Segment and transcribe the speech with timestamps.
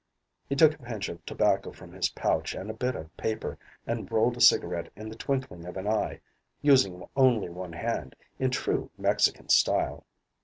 [0.49, 4.11] He took a pinch of tobacco from his pouch and a bit of paper and
[4.11, 6.21] rolled a cigarette in the twinkling of an eye,
[6.59, 10.07] using only one hand, in true Mexican style.